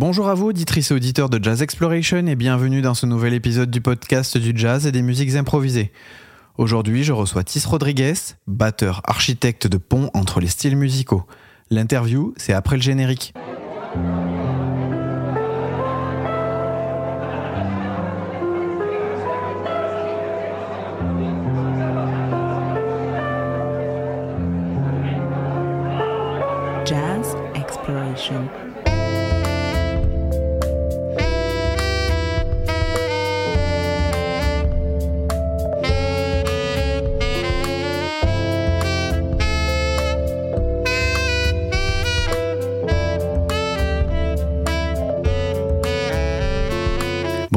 [0.00, 3.70] Bonjour à vous, auditrices et auditeurs de Jazz Exploration, et bienvenue dans ce nouvel épisode
[3.70, 5.92] du podcast du jazz et des musiques improvisées.
[6.56, 8.14] Aujourd'hui, je reçois Tis Rodriguez,
[8.46, 11.24] batteur architecte de pont entre les styles musicaux.
[11.68, 13.34] L'interview, c'est après le générique.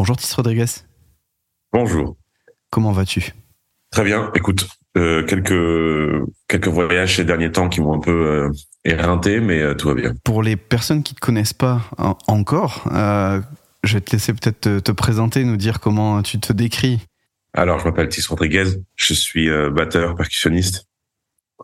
[0.04, 0.66] Bonjour Tis Rodriguez.
[1.72, 2.18] Bonjour.
[2.70, 3.34] Comment vas-tu?
[3.90, 4.32] Très bien.
[4.36, 4.68] Écoute,
[4.98, 8.52] euh, quelques quelques voyages ces derniers temps qui m'ont un peu euh,
[8.84, 10.14] éreinté, mais euh, tout va bien.
[10.26, 14.60] Pour les personnes qui ne te connaissent pas en- encore, je vais te laisser peut-être
[14.60, 17.00] te, te présenter, nous dire comment tu te décris.
[17.54, 18.66] Alors, je m'appelle Tis Rodriguez.
[18.98, 20.86] Je suis batteur, percussionniste,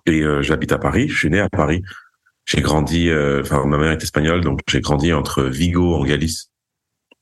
[0.06, 1.10] et j'habite à Paris.
[1.10, 1.84] Je suis né à Paris.
[2.46, 3.12] J'ai grandi.
[3.42, 6.49] Enfin, ma mère est espagnole, donc j'ai grandi entre Vigo en Galice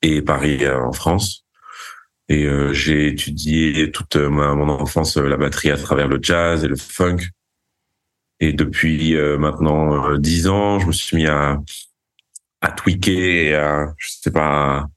[0.02, 1.45] et Paris euh, en France.
[2.30, 6.20] Et euh, j'ai étudié toute euh, ma, mon enfance euh, la batterie à travers le
[6.22, 7.20] jazz et le funk.
[8.40, 11.59] Et depuis euh, maintenant dix ans, je me suis mis à
[12.62, 14.88] à tweaker et à je sais pas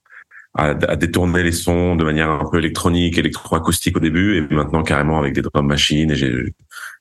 [0.54, 4.82] à, à détourner les sons de manière un peu électronique, électroacoustique au début, et maintenant
[4.82, 6.10] carrément avec des drum machines.
[6.10, 6.16] Et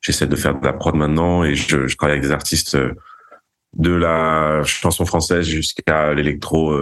[0.02, 2.78] j'essaie de faire de la prod maintenant, et je, je travaille avec des artistes
[3.74, 6.78] de la chanson française jusqu'à l'électro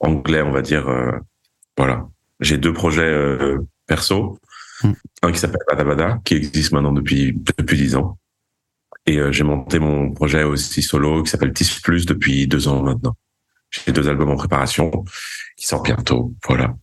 [0.00, 0.88] anglais, on va dire.
[0.88, 1.12] euh,
[1.76, 2.08] voilà.
[2.40, 4.38] J'ai deux projets euh, perso,
[4.84, 4.92] Mm.
[5.22, 8.18] un qui s'appelle Badabada, qui existe maintenant depuis depuis dix ans,
[9.06, 12.82] et euh, j'ai monté mon projet aussi solo qui s'appelle Tis Plus depuis deux ans
[12.82, 13.16] maintenant.
[13.70, 14.90] J'ai deux albums en préparation
[15.56, 16.34] qui sortent bientôt.
[16.46, 16.76] Voilà.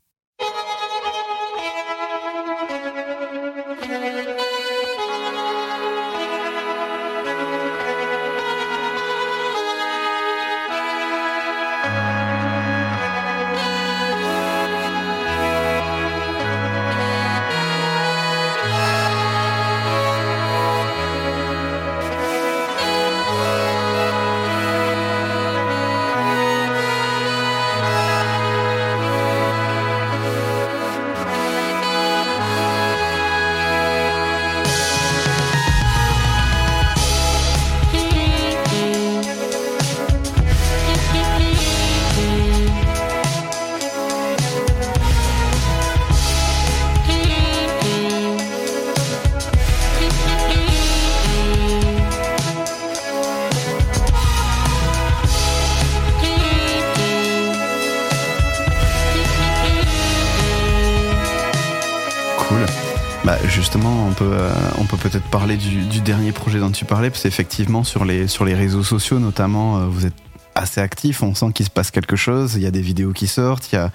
[65.04, 68.84] Peut-être parler du, dernier projet dont tu parlais, parce qu'effectivement, sur les, sur les réseaux
[68.84, 70.14] sociaux notamment, euh, vous êtes
[70.56, 73.28] assez actif, on sent qu'il se passe quelque chose, il y a des vidéos qui
[73.28, 73.92] sortent, il y a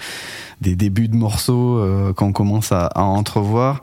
[0.60, 3.80] des débuts de morceaux euh, qu'on commence à, entrevoir.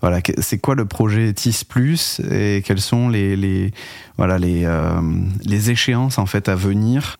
[0.00, 3.70] Voilà, c'est quoi le projet TIS Plus et quelles sont les,
[4.16, 5.00] voilà, les, euh,
[5.44, 7.18] les échéances en fait à venir?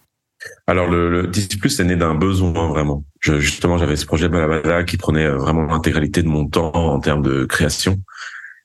[0.66, 3.04] Alors le, le 10 plus est né d'un besoin vraiment.
[3.20, 7.44] Justement, j'avais ce projet Balabada qui prenait vraiment l'intégralité de mon temps en termes de
[7.44, 8.00] création,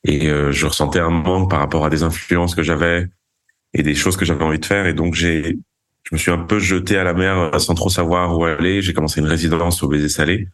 [0.04, 3.06] et euh, je ressentais un manque par rapport à des influences que j'avais
[3.74, 5.58] et des choses que j'avais envie de faire, et donc j'ai,
[6.04, 8.80] je me suis un peu jeté à la mer euh, sans trop savoir où aller.
[8.80, 10.48] J'ai commencé une résidence au Baiser Salé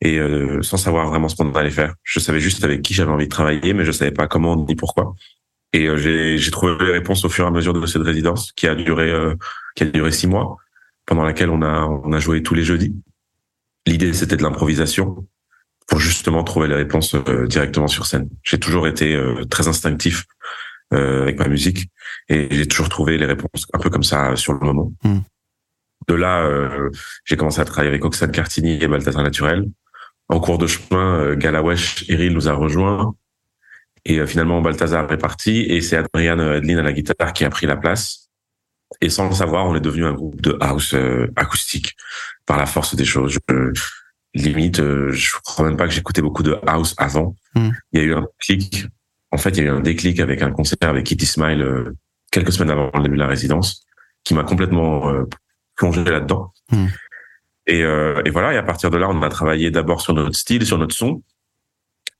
[0.00, 1.94] et euh, sans savoir vraiment ce qu'on allait faire.
[2.02, 4.76] Je savais juste avec qui j'avais envie de travailler, mais je savais pas comment ni
[4.76, 5.14] pourquoi.
[5.72, 8.52] Et euh, j'ai, j'ai trouvé les réponses au fur et à mesure de cette résidence
[8.52, 9.34] qui a duré euh,
[9.74, 10.56] qui a duré six mois,
[11.06, 12.94] pendant laquelle on a on a joué tous les jeudis.
[13.86, 15.26] L'idée c'était de l'improvisation
[15.86, 18.28] pour justement trouver les réponses euh, directement sur scène.
[18.42, 20.24] J'ai toujours été euh, très instinctif
[20.92, 21.88] euh, avec ma musique
[22.28, 24.92] et j'ai toujours trouvé les réponses un peu comme ça sur le moment.
[25.04, 25.18] Mm.
[26.08, 26.90] De là, euh,
[27.24, 29.66] j'ai commencé à travailler avec Oxane Cartini et Balthazar Naturel.
[30.28, 33.14] En cours de chemin, euh, Galawesh Eril nous a rejoints.
[34.06, 37.50] Et euh, finalement, Balthazar est parti et c'est Adrian Edlin à la guitare qui a
[37.50, 38.28] pris la place.
[39.00, 41.94] Et sans le savoir, on est devenu un groupe de house euh, acoustique
[42.46, 43.32] par la force des choses.
[43.48, 43.72] Je-
[44.34, 47.34] limite, euh, je crois même pas que j'écoutais beaucoup de house avant.
[47.54, 47.70] Mm.
[47.92, 48.86] Il y a eu un clic.
[49.30, 51.96] En fait, il y a eu un déclic avec un concert avec Kitty Smile euh,
[52.30, 53.84] quelques semaines avant le début de la résidence,
[54.24, 55.24] qui m'a complètement euh,
[55.76, 56.52] plongé là-dedans.
[56.70, 56.86] Mm.
[57.66, 58.52] Et, euh, et voilà.
[58.54, 61.22] Et à partir de là, on a travaillé d'abord sur notre style, sur notre son,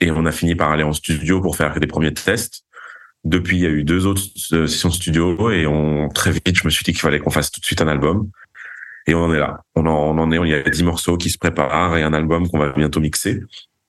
[0.01, 2.65] et on a fini par aller en studio pour faire des premiers tests.
[3.25, 4.23] Depuis, il y a eu deux autres
[4.53, 7.51] euh, sessions studio et on très vite, je me suis dit qu'il fallait qu'on fasse
[7.51, 8.31] tout de suite un album.
[9.07, 9.61] Et on en est là.
[9.75, 10.37] On en, on en est.
[10.37, 13.41] Il y a dix morceaux qui se préparent et un album qu'on va bientôt mixer.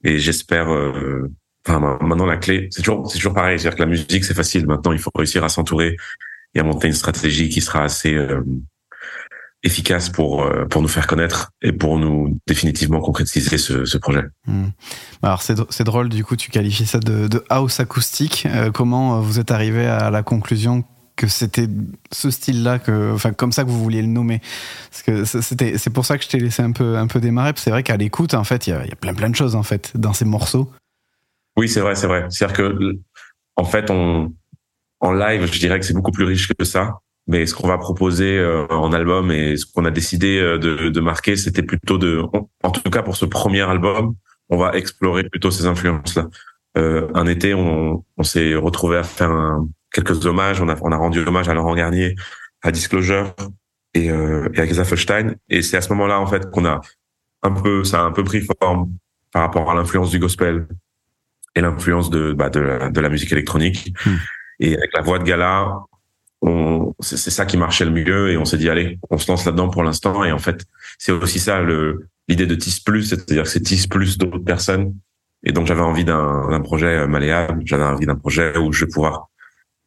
[0.04, 0.72] Et j'espère.
[0.72, 1.32] Euh,
[1.68, 3.60] enfin, maintenant la clé, c'est toujours, c'est toujours pareil.
[3.60, 4.68] C'est-à-dire que la musique, c'est facile.
[4.68, 5.96] Maintenant, il faut réussir à s'entourer
[6.54, 8.42] et à monter une stratégie qui sera assez euh,
[9.66, 14.24] efficace pour euh, pour nous faire connaître et pour nous définitivement concrétiser ce, ce projet.
[14.48, 14.68] Hmm.
[15.24, 18.48] Alors c'est c'est drôle du coup tu qualifies ça de, de house acoustique.
[18.50, 20.84] Euh, comment vous êtes arrivé à la conclusion
[21.16, 21.68] que c'était
[22.12, 24.42] ce style-là que enfin comme ça que vous vouliez le nommer
[24.90, 27.54] parce que c'était c'est pour ça que je t'ai laissé un peu un peu démarrer
[27.56, 29.92] c'est vrai qu'à l'écoute en fait il y a, plein plein de choses en fait
[29.96, 30.72] dans ces morceaux.
[31.58, 33.00] Oui c'est vrai c'est vrai c'est-à-dire que
[33.56, 34.34] en fait on
[35.00, 37.78] en live je dirais que c'est beaucoup plus riche que ça mais ce qu'on va
[37.78, 42.22] proposer euh, en album et ce qu'on a décidé euh, de, marquer, c'était plutôt de,
[42.64, 44.16] en tout cas pour ce premier album,
[44.50, 46.28] on va explorer plutôt ces influences-là.
[46.78, 50.62] Euh, un été, on, on s'est retrouvé à faire un, quelques hommages.
[50.62, 52.16] On a, on a rendu hommage à Laurent Garnier,
[52.62, 53.34] à Disclosure
[53.94, 55.36] et, euh, et à Gezafelstein.
[55.50, 56.82] Et c'est à ce moment-là en fait qu'on a
[57.42, 58.92] un peu, ça a un peu pris forme
[59.32, 60.68] par rapport à l'influence du gospel
[61.56, 63.94] et l'influence de, bah, de, la, de la musique électronique.
[64.06, 64.18] Hmm.
[64.60, 65.80] Et avec la voix de Gala,
[67.00, 69.70] c'est ça qui marchait le mieux et on s'est dit allez, on se lance là-dedans
[69.70, 70.64] pour l'instant et en fait
[71.00, 74.94] c'est aussi ça le l'idée de TIS plus, c'est-à-dire que c'est TIS plus d'autres personnes
[75.44, 78.92] et donc j'avais envie d'un projet euh, malléable, j'avais envie d'un projet où je vais
[78.92, 79.30] pouvoir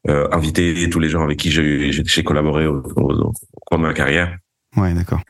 [0.08, 3.32] euh, inviter tous les gens avec qui j'ai collaboré au, au,
[3.66, 4.36] cours de ma carrière.
[4.76, 5.20] Ouais, d'accord.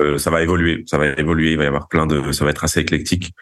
[0.00, 2.50] Euh, ça va évoluer, ça va évoluer, il va y avoir plein de, ça va
[2.50, 3.34] être assez éclectique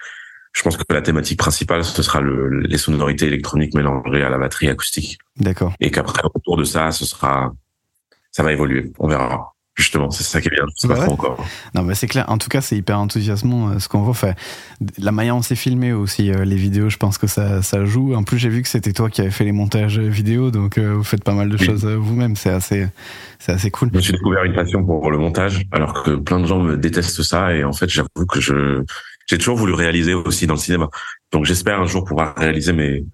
[0.58, 4.38] je pense que la thématique principale, ce sera le, les sonorités électroniques mélangées à la
[4.38, 5.18] batterie acoustique.
[5.36, 5.72] D'accord.
[5.78, 7.52] Et qu'après, autour de ça, ce sera,
[8.32, 8.92] ça va évoluer.
[8.98, 9.54] On verra.
[9.78, 10.64] Justement, c'est ça qui est bien.
[10.75, 11.46] Je sais pas trop encore.
[11.72, 12.25] Non, mais c'est clair.
[12.28, 14.10] En tout cas, c'est hyper enthousiasmant euh, ce qu'on voit.
[14.10, 14.32] Enfin,
[14.98, 18.12] la manière dont c'est filmé aussi, euh, les vidéos, je pense que ça, ça joue.
[18.14, 20.94] En plus, j'ai vu que c'était toi qui avais fait les montages vidéo, donc euh,
[20.94, 22.34] vous faites pas mal de choses vous-même.
[22.34, 22.88] C'est assez,
[23.38, 23.90] c'est assez cool.
[23.92, 26.76] Je me suis découvert une passion pour le montage, alors que plein de gens me
[26.76, 27.54] détestent ça.
[27.54, 28.82] Et en fait, j'avoue que je,
[29.28, 30.88] j'ai toujours voulu réaliser aussi dans le cinéma.
[31.30, 33.04] Donc j'espère un jour pouvoir réaliser mes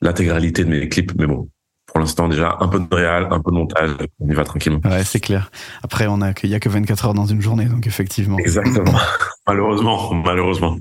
[0.00, 1.12] l'intégralité de mes clips.
[1.18, 1.48] Mais bon,
[1.94, 4.80] pour l'instant déjà un peu de réal, un peu de montage, on y va tranquillement.
[4.84, 5.52] Ouais, c'est clair.
[5.84, 8.36] Après, on a qu'il y a que 24 heures dans une journée, donc effectivement.
[8.38, 8.98] Exactement.
[9.46, 10.76] malheureusement, malheureusement.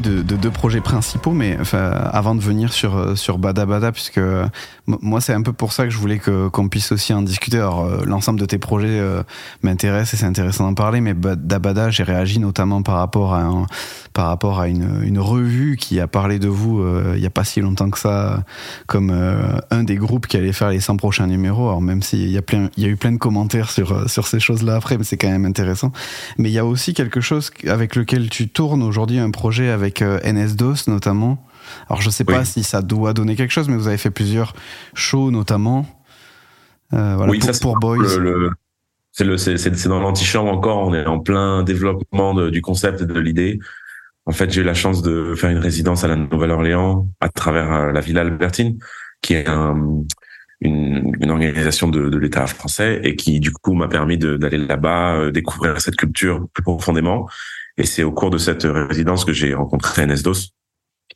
[0.00, 4.18] De, de, deux projets principaux, mais avant de venir sur, euh, sur Bada Bada, puisque
[4.18, 4.46] euh,
[4.86, 7.58] moi, c'est un peu pour ça que je voulais qu'on puisse aussi en discuter.
[7.58, 9.00] Alors, euh, l'ensemble de tes projets
[9.62, 13.42] m'intéresse et c'est intéressant d'en parler, mais Bada Bada, j'ai réagi notamment par rapport à,
[13.42, 13.66] un,
[14.12, 17.44] par rapport à une, une revue qui a parlé de vous il n'y a pas
[17.44, 18.44] si longtemps que ça,
[18.86, 19.10] comme
[19.70, 21.68] un des groupes qui allait faire les 100 prochains numéros.
[21.68, 24.26] Alors, même s'il y, a plein, il y a eu plein de commentaires sur, sur
[24.26, 25.92] ces choses-là après, mais c'est quand même intéressant.
[26.38, 30.02] Mais il y a aussi quelque chose avec lequel tu tournes aujourd'hui, un projet avec
[30.02, 31.44] euh, NS-DOS notamment.
[31.88, 34.54] Alors je sais pas si ça doit donner quelque chose, mais vous avez fait plusieurs
[34.94, 35.86] shows notamment.
[36.92, 38.06] Euh, voilà, oui, pour, ça, pour Boys.
[39.12, 40.78] c'est dans l'antichambre encore.
[40.78, 43.58] On est en plein développement de, du concept et de l'idée.
[44.26, 47.72] En fait, j'ai eu la chance de faire une résidence à la Nouvelle-Orléans à travers
[47.72, 48.78] euh, la Villa Albertine,
[49.20, 50.04] qui est un,
[50.60, 55.16] une, une, organisation de, de l'État français et qui du coup m'a permis d'aller là-bas
[55.16, 57.28] euh, découvrir cette culture plus profondément.
[57.76, 60.50] Et c'est au cours de cette résidence que j'ai rencontré Nesdos,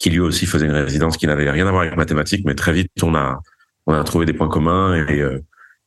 [0.01, 2.73] qui lui aussi faisait une résidence qui n'avait rien à voir avec mathématiques, mais très
[2.73, 3.41] vite on a
[3.87, 5.39] on a trouvé des points communs et euh,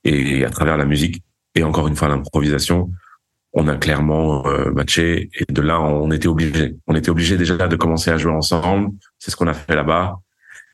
[0.05, 1.21] et à travers la musique
[1.55, 2.89] et encore une fois l'improvisation,
[3.53, 6.75] on a clairement euh, matché et de là on était obligé.
[6.87, 8.91] On était obligé déjà de commencer à jouer ensemble.
[9.17, 10.19] C'est ce qu'on a fait là-bas.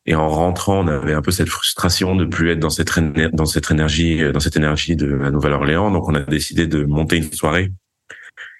[0.07, 2.99] Et en rentrant, on avait un peu cette frustration de plus être dans cette
[3.33, 5.91] dans cette énergie dans cette énergie de la Nouvelle-Orléans.
[5.91, 7.71] Donc on a décidé de monter une soirée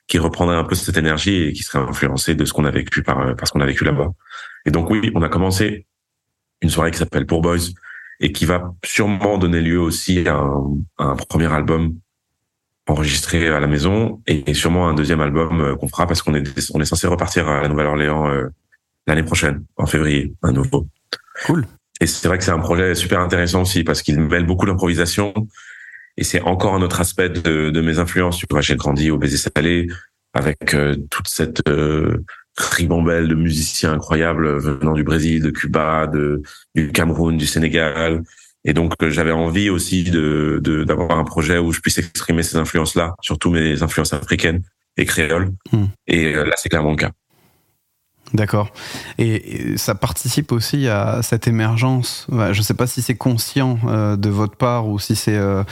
[0.08, 3.04] qui reprendrait un peu cette énergie et qui serait influencé de ce qu'on a vécu
[3.04, 4.10] par parce qu'on a vécu là-bas.
[4.66, 5.86] Et donc oui, on a commencé
[6.62, 7.72] une soirée qui s'appelle Pour Boys
[8.20, 10.42] et qui va sûrement donner lieu aussi à
[11.00, 11.96] un premier album
[12.88, 16.82] enregistré à la maison et, sûrement un deuxième album qu'on fera parce qu'on est on
[16.82, 18.30] est censé repartir à la Nouvelle-Orléans
[19.08, 20.88] l'année prochaine en février un nouveau.
[21.46, 21.66] Cool.
[22.02, 25.34] Et c'est vrai que c'est un projet super intéressant aussi parce qu'il mêle beaucoup d'improvisation
[26.18, 28.38] et c'est encore un autre aspect de, de mes influences.
[28.38, 29.88] Tu vois, j'ai grandi au Baiser Salé
[30.34, 32.24] avec euh, toute cette euh,
[32.58, 36.42] ribambelle de musiciens incroyables venant du Brésil, de Cuba, de,
[36.74, 38.24] du Cameroun, du Sénégal.
[38.66, 42.58] Et donc euh, j'avais envie aussi de d'avoir un projet où je puisse exprimer ces
[42.58, 44.64] influences-là, surtout mes influences africaines
[44.98, 45.52] et créoles.
[45.72, 45.86] Hmm.
[46.08, 47.12] Et là, c'est clairement le cas.
[48.34, 48.72] D'accord.
[49.18, 52.28] Et, ça participe aussi à cette émergence.
[52.30, 55.64] Je ne sais pas si c'est conscient euh, de votre part ou si c'est euh,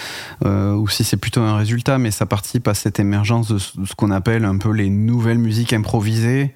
[0.45, 3.95] euh, ou si c'est plutôt un résultat, mais ça participe à cette émergence de ce
[3.95, 6.53] qu'on appelle un peu les nouvelles musiques improvisées,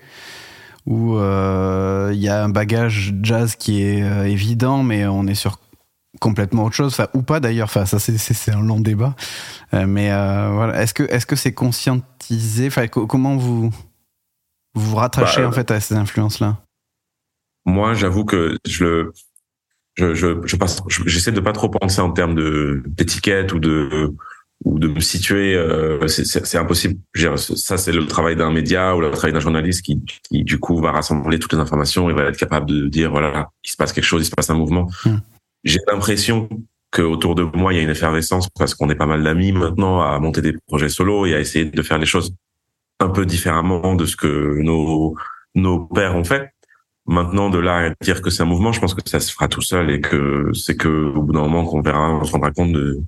[0.85, 5.59] où il y a un bagage jazz qui est évident, mais on est sur
[6.19, 7.65] complètement autre chose, enfin, ou pas d'ailleurs.
[7.65, 9.15] Enfin, ça c'est un long débat.
[9.73, 12.67] mais voilà, est-ce que est-ce que c'est conscientisé?
[12.67, 13.71] Enfin, comment vous
[14.73, 16.57] vous rattachez bah, en fait à ces influences-là?
[17.65, 19.11] Moi, j'avoue que je
[19.95, 24.13] je, je, je passe, j'essaie de pas trop penser en termes de d'étiquette ou de
[24.63, 25.55] ou de me situer.
[25.55, 26.99] Euh, c'est impossible.
[27.37, 30.79] Ça, c'est le travail d'un média ou le travail d'un journaliste qui, qui, du coup,
[30.79, 33.91] va rassembler toutes les informations et va être capable de dire voilà, il se passe
[33.91, 34.87] quelque chose, il se passe un mouvement.
[35.05, 35.17] Hmm.
[35.67, 36.47] J'ai l'impression
[36.91, 39.51] que autour de moi, il y a une effervescence parce qu'on est pas mal d'amis
[39.51, 42.33] maintenant à monter des projets solo et à essayer de faire les choses
[43.01, 45.15] un peu différemment de ce que nos
[45.55, 46.51] nos pères ont fait.
[47.05, 49.49] Maintenant, de là à dire que c'est un mouvement, je pense que ça se fera
[49.49, 52.51] tout seul et que c'est que au bout d'un moment qu'on verra, on se rendra
[52.51, 53.01] compte de,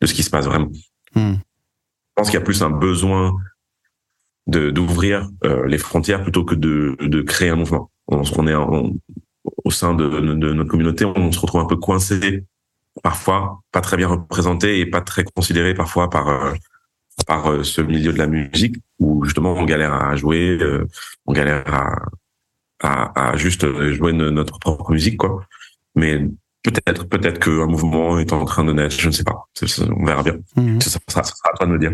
[0.00, 0.70] de ce qui se passe vraiment.
[1.14, 1.34] Hmm.
[1.36, 3.34] Je pense qu'il y a plus un besoin
[4.46, 7.90] de d'ouvrir euh, les frontières plutôt que de, de créer un mouvement.
[8.08, 8.54] On, on est
[9.62, 12.44] au sein de, de, notre communauté, on se retrouve un peu coincé
[13.02, 16.52] parfois, pas très bien représenté et pas très considéré parfois par euh,
[17.26, 20.86] par euh, ce milieu de la musique où justement on galère à jouer, euh,
[21.26, 21.96] on galère à,
[22.80, 25.44] à, à juste jouer notre propre musique quoi.
[25.94, 26.20] Mais
[26.62, 29.44] peut-être peut-être qu'un mouvement est en train de naître, je ne sais pas.
[29.96, 30.36] On verra bien.
[30.56, 30.80] Mhm.
[30.80, 31.92] Ça, ça, ça, sera à toi de me dire.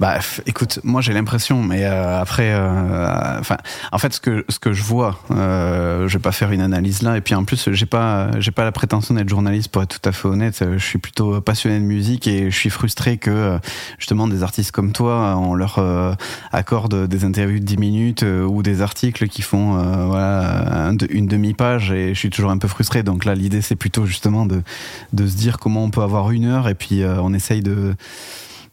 [0.00, 3.58] Bah, écoute, moi j'ai l'impression, mais euh, après, euh, enfin,
[3.92, 7.02] en fait, ce que ce que je vois, euh, je vais pas faire une analyse
[7.02, 10.00] là, et puis en plus, j'ai pas j'ai pas la prétention d'être journaliste pour être
[10.00, 10.64] tout à fait honnête.
[10.68, 13.56] Je suis plutôt passionné de musique et je suis frustré que
[14.00, 15.78] justement des artistes comme toi, on leur
[16.50, 19.74] accorde des interviews de 10 minutes ou des articles qui font
[20.08, 23.04] voilà une demi-page, et je suis toujours un peu frustré.
[23.04, 24.64] Donc là, l'idée c'est plutôt justement de
[25.12, 27.94] de se dire comment on peut avoir une heure, et puis on essaye de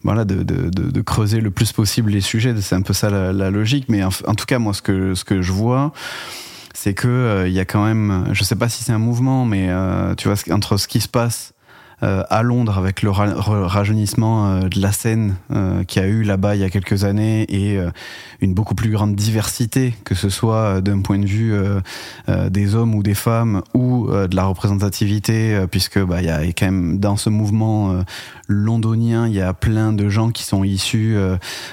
[0.04, 2.54] voilà, de, de, de, creuser le plus possible les sujets.
[2.60, 3.86] C'est un peu ça la, logique.
[3.88, 5.92] Mais en, tout cas, moi, ce que, ce que je vois,
[6.74, 9.44] c'est que euh, il y a quand même, je sais pas si c'est un mouvement,
[9.44, 11.51] mais euh, tu vois, entre ce qui se passe
[12.02, 16.60] à Londres avec le rajeunissement euh, de la scène euh, qui a eu là-bas il
[16.60, 17.78] y a quelques années et
[18.40, 21.54] une beaucoup plus grande diversité, que ce soit d'un point de vue
[22.28, 26.66] des hommes ou des femmes ou de la représentativité, puisque bah, il y a quand
[26.66, 28.02] même dans ce mouvement
[28.48, 31.16] londonien, il y a plein de gens qui sont issus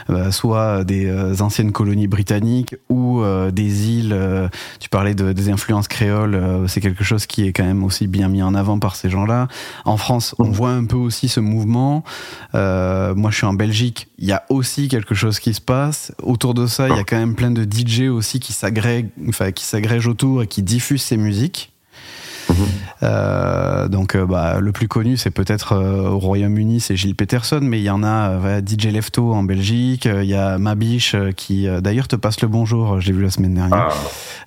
[0.07, 4.49] bah, soit des anciennes colonies britanniques ou des îles.
[4.79, 8.27] tu parlais de, des influences créoles, c'est quelque chose qui est quand même aussi bien
[8.27, 9.47] mis en avant par ces gens-là.
[9.85, 12.03] En France on voit un peu aussi ce mouvement.
[12.55, 14.07] Euh, moi, je suis en Belgique.
[14.17, 16.13] Il y a aussi quelque chose qui se passe.
[16.21, 19.51] Autour de ça, il y a quand même plein de DJ aussi qui s'agrègent, enfin,
[19.51, 21.71] qui s'agrègent autour et qui diffusent ces musiques.
[23.01, 27.59] Euh, donc, euh, bah, le plus connu, c'est peut-être euh, au Royaume-Uni, c'est Gilles Peterson,
[27.61, 32.07] mais il y en a DJ Lefto en Belgique, il y a Mabiche qui, d'ailleurs,
[32.07, 33.89] te passe le bonjour, je l'ai vu la semaine dernière,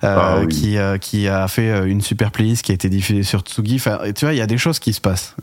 [0.01, 0.39] ah.
[0.41, 3.75] Ah qui, qui a fait une super playlist qui a été diffusée sur Tsugi.
[3.75, 5.35] Enfin, tu vois, il y a des choses qui se passent.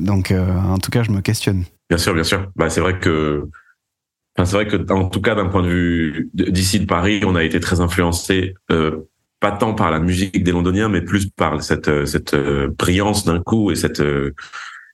[0.00, 1.64] donc, en tout cas, je me questionne.
[1.88, 2.50] Bien sûr, bien sûr.
[2.56, 3.48] Bah, c'est vrai que
[4.36, 7.36] Enfin, c'est vrai que, en tout cas, d'un point de vue d'ici de Paris, on
[7.36, 9.08] a été très influencé euh,
[9.40, 13.24] pas tant par la musique des Londoniens, mais plus par cette euh, cette euh, brillance
[13.24, 14.34] d'un coup et cette euh,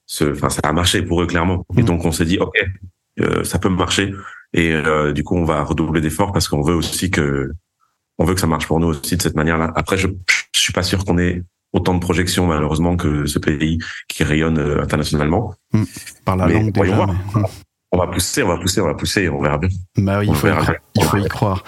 [0.07, 1.65] ce, enfin ça a marché pour eux clairement.
[1.77, 1.87] Et mm.
[1.87, 2.57] donc on s'est dit ok,
[3.45, 4.15] ça peut marcher
[4.55, 4.75] et
[5.15, 7.53] du coup on va redoubler d'efforts parce qu'on veut aussi que
[8.19, 9.73] on veut que ça marche pour nous aussi de cette manière-là.
[9.77, 10.09] Après je,
[10.55, 14.59] je suis pas sûr qu'on ait autant de projections malheureusement que ce pays qui rayonne
[14.59, 15.55] internationalement.
[15.73, 15.85] Mm.
[16.25, 17.07] Par la langue déjà.
[17.95, 19.69] On va pousser, on va pousser, on va pousser, on verra bien.
[19.99, 20.49] Bah oui, il faut,
[20.95, 21.63] il faut y croire.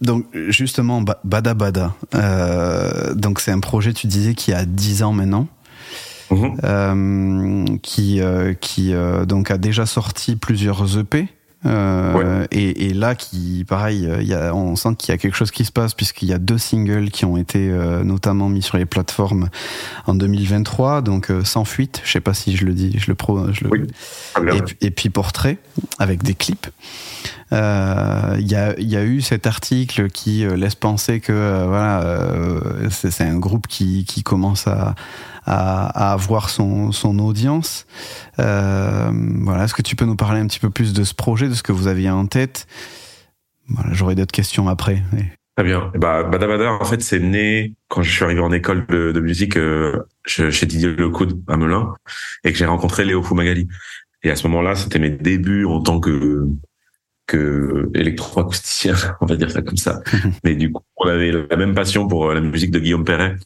[0.00, 5.12] Donc justement, Bada Bada, euh, donc c'est un projet, tu disais, qui a 10 ans
[5.12, 5.46] maintenant.
[6.30, 6.56] Mhm.
[6.64, 8.94] Euh, qui, euh, qui
[9.26, 11.28] donc a déjà sorti plusieurs EP.
[11.66, 15.36] Euh, et, et, là, qui, pareil, il y a, on sent qu'il y a quelque
[15.36, 18.62] chose qui se passe puisqu'il y a deux singles qui ont été euh, notamment mis
[18.62, 19.48] sur les plateformes
[20.06, 21.02] en 2023.
[21.02, 23.64] Donc, euh, Sans fuite, je sais pas si je le dis, je le pro, je
[23.64, 23.70] le...
[23.70, 23.80] Oui.
[24.80, 25.58] Et, et, puis Portrait
[25.98, 26.66] avec des clips.
[27.52, 32.26] Il y, a, y, a, eu cet article qui laisse penser que voilà,
[32.90, 34.96] c'est un groupe qui, qui commence à
[35.44, 37.86] à, avoir son, son audience.
[38.38, 39.10] Euh,
[39.40, 41.54] voilà, est-ce que tu peux nous parler un petit peu plus de ce projet, de
[41.54, 42.66] ce que vous aviez en tête?
[43.68, 45.02] Voilà, J'aurai d'autres questions après.
[45.56, 45.92] Très bien.
[45.94, 49.56] Bah, Badabada, en fait, c'est né quand je suis arrivé en école de, de musique
[49.56, 51.94] euh, chez Didier Lecoud à Melun
[52.42, 53.68] et que j'ai rencontré Léo Fumagali.
[54.22, 56.46] Et à ce moment-là, c'était mes débuts en tant que
[57.26, 60.00] que électroacousticien, on va dire ça comme ça.
[60.44, 63.36] Mais du coup, on avait la même passion pour la musique de Guillaume Perret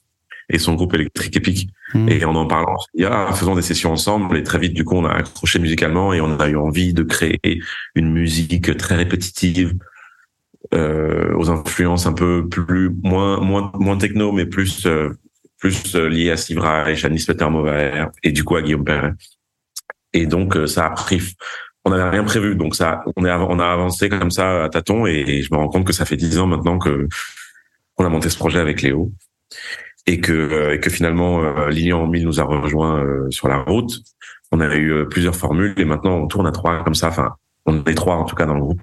[0.51, 1.71] et son groupe électrique épique.
[1.95, 2.09] Hmm.
[2.09, 4.85] Et en en parlant, il y a, faisant des sessions ensemble, et très vite, du
[4.85, 7.61] coup, on a accroché musicalement et on a eu envie de créer
[7.95, 9.75] une musique très répétitive,
[10.75, 15.11] euh, aux influences un peu plus, moins, moins, moins techno, mais plus, euh,
[15.59, 19.13] plus euh, liées à Steve Reich, à Nisbet Mover et du coup à Guillaume Perret.
[20.13, 21.21] Et donc, euh, ça a pris,
[21.85, 25.07] on n'avait rien prévu, donc ça, on, est, on a avancé comme ça à tâtons
[25.07, 27.09] et je me rends compte que ça fait dix ans maintenant que
[27.97, 29.13] on a monté ce projet avec Léo
[30.07, 33.59] et que, euh, et que finalement euh, Lilian Mille nous a rejoint euh, sur la
[33.59, 34.01] route.
[34.51, 37.09] On a eu plusieurs formules et maintenant on tourne à trois comme ça.
[37.09, 37.35] Enfin,
[37.67, 38.81] on est trois en tout cas dans le groupe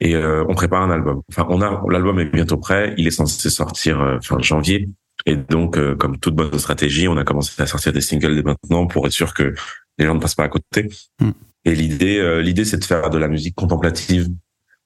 [0.00, 1.22] et on prépare un album.
[1.30, 2.92] Enfin, on a l'album est bientôt prêt.
[2.98, 4.90] Il est censé sortir fin janvier.
[5.24, 8.86] Et donc, comme toute bonne stratégie, on a commencé à sortir des singles dès maintenant
[8.86, 9.54] pour être sûr que
[9.96, 10.90] les gens ne passent pas à côté.
[11.22, 11.30] Mm.
[11.64, 14.28] Et l'idée, l'idée, c'est de faire de la musique contemplative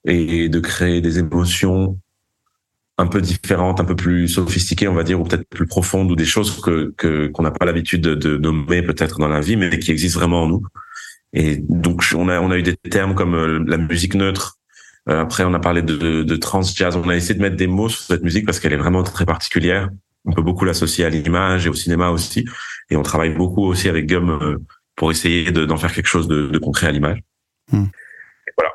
[0.04, 1.98] et de créer des émotions
[3.00, 6.16] un peu différentes, un peu plus sophistiquées, on va dire, ou peut-être plus profondes, ou
[6.16, 6.94] des choses que
[7.32, 10.48] qu'on n'a pas l'habitude de, nommer peut-être dans la vie, mais qui existent vraiment en
[10.48, 10.62] nous.
[11.32, 14.58] Et donc on a on a eu des termes comme euh, la musique neutre.
[15.08, 16.96] Euh, après on a parlé de, de, trans jazz.
[16.96, 19.24] On a essayé de mettre des mots sur cette musique parce qu'elle est vraiment très
[19.24, 19.88] particulière.
[20.26, 22.44] On peut beaucoup l'associer à l'image et au cinéma aussi.
[22.90, 24.58] Et on travaille beaucoup aussi avec Gum euh,
[24.96, 27.20] pour essayer d'en faire quelque chose de, concret à l'image.
[27.72, 27.86] Hmm.
[28.58, 28.72] Voilà.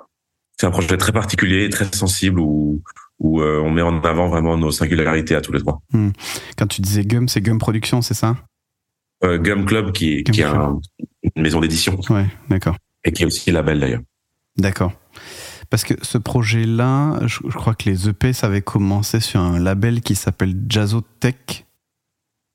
[0.58, 2.82] C'est un projet très particulier, très sensible où
[3.20, 5.82] où euh, on met en avant vraiment nos singularités à tous les trois.
[5.92, 6.10] Hmm.
[6.58, 8.36] Quand tu disais Gum, c'est Gum Production, c'est ça?
[9.24, 12.00] Euh, Gum Club, qui, qui est une maison d'édition.
[12.10, 12.76] Ouais, d'accord.
[13.04, 14.02] Et qui est aussi label d'ailleurs.
[14.58, 14.94] D'accord.
[15.70, 20.02] Parce que ce projet-là, je, crois que les EP, ça avait commencé sur un label
[20.02, 21.66] qui s'appelle Jazzotech.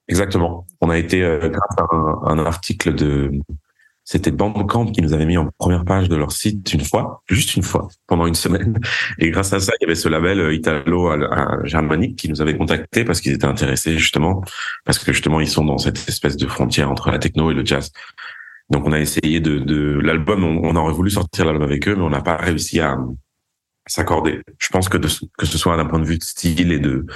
[0.08, 0.66] Exactement.
[0.80, 3.30] On a été, euh, grâce à un, un, article de
[4.04, 7.54] c'était Bandcamp qui nous avait mis en première page de leur site une fois, juste
[7.54, 8.78] une fois, pendant une semaine.
[9.18, 13.04] Et grâce à ça, il y avait ce label euh, italo-germanique qui nous avait contacté
[13.04, 14.42] parce qu'ils étaient intéressés justement,
[14.84, 17.64] parce que justement ils sont dans cette espèce de frontière entre la techno et le
[17.64, 17.92] jazz.
[18.70, 22.02] Donc on a essayé de, de l'album, on, aurait voulu sortir l'album avec eux, mais
[22.02, 22.98] on n'a pas réussi à,
[23.86, 24.42] s'accorder.
[24.58, 27.06] Je pense que de, que ce soit d'un point de vue de style et de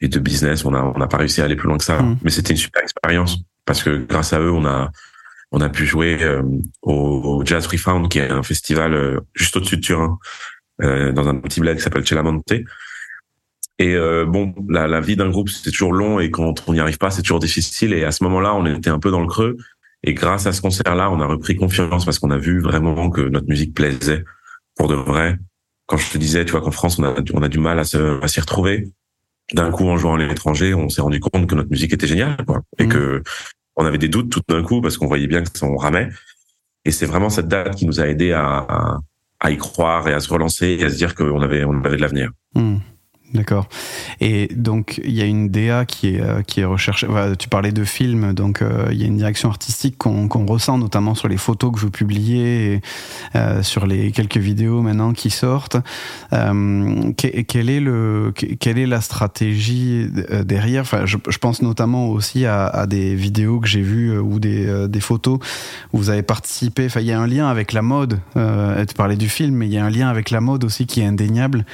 [0.00, 2.02] et de business, on a on n'a pas réussi à aller plus loin que ça.
[2.02, 2.18] Mmh.
[2.22, 4.90] Mais c'était une super expérience parce que grâce à eux, on a
[5.52, 6.42] on a pu jouer euh,
[6.82, 10.18] au, Jazz Free Found, qui est un festival euh, juste au-dessus de Turin,
[10.82, 12.52] euh, dans un petit bled qui s'appelle Celamonte.
[13.80, 16.98] Et bon, la, la vie d'un groupe, c'est toujours long et quand on n'y arrive
[16.98, 17.92] pas, c'est toujours difficile.
[17.92, 19.56] Et à ce moment-là, on était un peu dans le creux.
[20.02, 23.20] Et grâce à ce concert-là, on a repris confiance parce qu'on a vu vraiment que
[23.20, 24.24] notre musique plaisait
[24.74, 25.38] pour de vrai.
[25.86, 27.84] Quand je te disais, tu vois, qu'en France, on a, on a du mal à,
[27.84, 28.88] se, à s'y retrouver.
[29.54, 32.44] D'un coup, en jouant à l'étranger, on s'est rendu compte que notre musique était géniale,
[32.44, 32.62] quoi.
[32.80, 32.88] Et mmh.
[32.88, 33.22] que
[33.78, 36.10] on avait des doutes tout d'un coup parce qu'on voyait bien que ça on ramait.
[36.84, 38.98] Et c'est vraiment cette date qui nous a aidé à,
[39.46, 42.02] y croire et à se relancer et à se dire qu'on avait, on avait de
[42.02, 42.30] l'avenir.
[42.54, 42.78] Hmm.
[43.34, 43.68] D'accord.
[44.20, 47.06] Et donc il y a une DA qui est euh, qui est recherchée.
[47.38, 51.14] tu parlais de films, donc euh, il y a une direction artistique qu'on ressent notamment
[51.14, 52.80] sur les photos que vous publiez, et,
[53.36, 55.76] euh, sur les quelques vidéos maintenant qui sortent.
[56.30, 60.08] quelle est le quelle est la stratégie
[60.44, 60.82] derrière?
[60.82, 64.88] Enfin, je, je, pense notamment aussi à, à des vidéos que j'ai vues ou des,
[64.88, 65.38] des photos
[65.92, 66.86] où vous avez participé.
[66.86, 68.20] Enfin, il y a un lien avec la mode.
[68.34, 71.02] tu parlais du film, mais il y a un lien avec la mode aussi qui
[71.02, 71.66] est indéniable.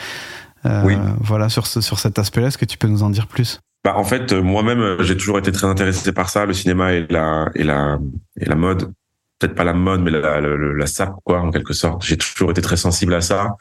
[0.66, 0.96] Euh, oui.
[1.20, 3.61] Voilà, sur, ce, sur cet aspect-là, est-ce que tu peux nous en dire plus?
[3.85, 6.92] Bah, En fait, euh, moi-même, euh, j'ai toujours été très intéressé par ça, le cinéma
[6.94, 7.98] et la, et la,
[8.40, 8.92] et la mode.
[9.38, 12.05] Peut-être pas la mode, mais la, la, la, sape, quoi, en quelque sorte.
[12.05, 13.57] J'ai toujours été très sensible à ça.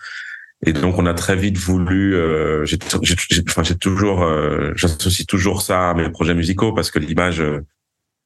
[0.65, 2.15] Et donc, on a très vite voulu.
[2.15, 2.77] Euh, j'ai,
[3.47, 4.25] enfin, j'ai toujours,
[4.75, 7.43] j'associe toujours ça à mes projets musicaux parce que l'image,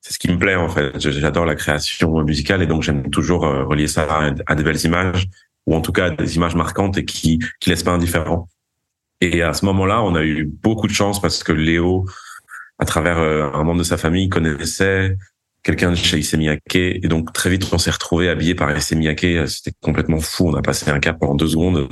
[0.01, 0.99] c'est ce qui me plaît en fait.
[0.99, 5.27] J'adore la création musicale et donc j'aime toujours relier ça à, à, des belles images
[5.65, 8.47] ou en tout cas à des images marquantes et qui qui laissent pas indifférent.
[9.21, 12.05] Et à ce moment-là, on a eu beaucoup de chance parce que Léo,
[12.79, 15.17] à travers euh, un membre de sa famille, connaissait
[15.63, 16.75] quelqu'un de chez Issey Miyake.
[16.75, 19.47] Et donc, très vite, on s'est retrouvé habillé par Issey Miyake.
[19.49, 20.49] C'était complètement fou.
[20.49, 21.87] On a passé un cap pendant deux secondes.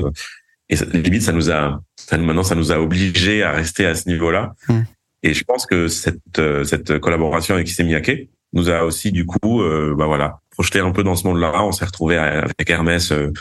[0.70, 4.08] Et limite, ça nous a, ça, maintenant, ça nous a obligés à rester à ce
[4.08, 4.54] niveau-là.
[4.70, 4.82] Mm.
[5.24, 9.26] Et je pense que cette, euh, cette collaboration avec Issey Miyake nous a aussi, du
[9.26, 11.64] coup, euh, bah voilà, projeté un peu dans ce monde-là.
[11.64, 13.34] On s'est retrouvé avec Hermès euh,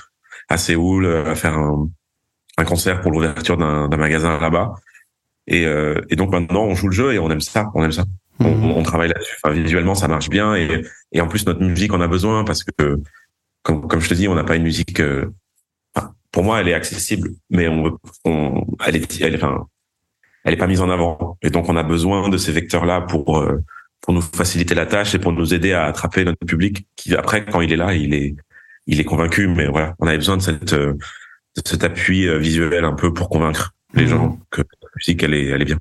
[0.49, 1.89] à Séoul à faire un,
[2.57, 4.75] un concert pour l'ouverture d'un magasin là-bas.
[5.47, 7.71] Et, euh, et, donc maintenant, on joue le jeu et on aime ça.
[7.75, 8.05] On aime ça.
[8.41, 8.71] On, Mhm.
[8.73, 9.37] on travaille là-dessus.
[9.43, 10.55] Enfin, visuellement, ça marche bien.
[10.57, 13.01] Et, et en plus, notre musique en a besoin parce que,
[13.63, 15.01] comme, comme je te dis, on n'a pas une musique.
[15.01, 15.27] euh,
[16.33, 19.67] pour moi, elle est accessible, mais on, on elle est, elle, est- enfin,
[20.45, 21.39] elle est pas mise en avant.
[21.43, 23.63] Et donc, on a besoin de ces vecteurs-là pour euh,
[24.01, 26.87] pour nous faciliter la tâche et pour nous aider à attraper notre public.
[26.97, 28.35] Qui après, quand il est là, il est
[28.87, 29.47] il est convaincu.
[29.47, 30.95] Mais voilà, on avait besoin de cette euh,
[31.65, 34.09] cet appui euh, visuel un peu pour convaincre les Mhm.
[34.11, 35.79] gens que la musique elle est elle est bien.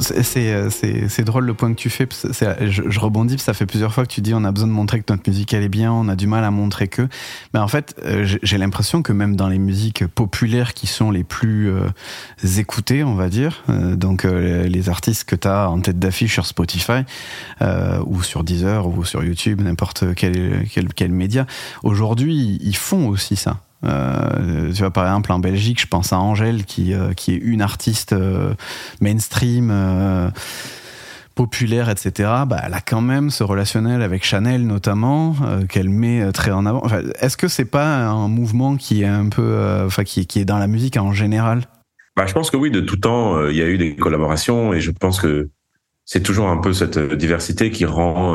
[0.00, 2.06] C'est- drôle le point que tu fais.
[2.12, 5.12] je, rebondis, ça fait plusieurs fois que tu dis on a besoin de montrer que
[5.12, 7.08] notre musique elle est bien, on a du mal à montrer que.
[7.52, 11.24] Mais en fait, euh, j'ai l'impression que même dans les musiques populaires qui sont les
[11.24, 11.88] plus euh,
[12.58, 16.46] écoutées, on va dire, euh, donc les artistes que tu as en tête d'affiche sur
[16.46, 17.02] Spotify
[18.06, 21.46] ou sur Deezer ou sur YouTube, n'importe quel, quel média,
[21.82, 23.60] aujourd'hui ils font aussi ça.
[23.86, 27.36] Euh, tu vois, par exemple, en Belgique, je pense à Angèle, qui, euh, qui est
[27.36, 28.54] une artiste euh,
[29.00, 29.72] mainstream,
[31.34, 32.30] populaire, etc.
[32.46, 35.36] Bah, elle a quand même ce relationnel avec Chanel, notamment,
[35.68, 36.82] qu'elle met très en avant.
[37.20, 40.58] Est-ce que c'est pas un mouvement qui est un peu, enfin, qui, qui est dans
[40.58, 41.64] la musique en général?
[42.16, 44.80] Bah, je pense que oui, de tout temps, il y a eu des collaborations et
[44.80, 45.50] je pense que
[46.06, 48.34] c'est toujours un peu cette diversité qui rend.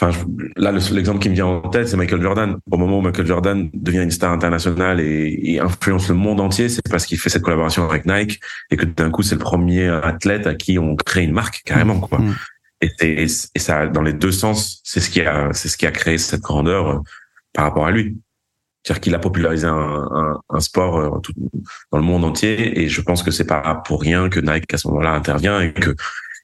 [0.00, 2.56] Enfin, je- là, le- l'exemple qui me vient en tête, c'est Michael Jordan.
[2.70, 6.68] Au moment où Michael Jordan devient une star internationale et, et influence le monde entier,
[6.68, 9.88] c'est parce qu'il fait cette collaboration avec Nike et que d'un coup, c'est le premier
[9.88, 12.18] athlète à qui on crée une marque carrément, quoi.
[12.20, 12.34] Mm.
[13.00, 16.16] Et, ça, dans les deux sens, c'est ce qui a, c'est ce qui a créé
[16.16, 16.98] cette grandeur euh,
[17.52, 18.16] par rapport à lui.
[18.84, 21.32] C'est-à-dire qu'il a popularisé un, un, un sport euh, tout-
[21.90, 24.78] dans le monde entier, et je pense que c'est pas pour rien que Nike à
[24.78, 25.96] ce moment-là intervient et que